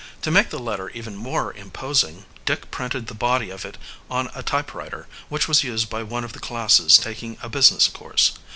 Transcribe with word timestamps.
To 0.23 0.31
make 0.31 0.49
the 0.49 0.57
letter 0.57 0.89
even 0.89 1.15
more 1.15 1.53
imposing, 1.53 2.25
Dick 2.43 2.71
printed 2.71 3.05
the 3.05 3.13
body 3.13 3.51
of 3.51 3.63
it 3.63 3.77
on 4.09 4.31
a 4.33 4.41
typewriter 4.41 5.07
which 5.29 5.47
was 5.47 5.63
used 5.63 5.91
by 5.91 6.01
one 6.01 6.23
of 6.23 6.33
the 6.33 6.39
classes 6.39 6.97
taking 6.97 7.37
a 7.43 7.49
business 7.49 7.87
course. 7.87 8.31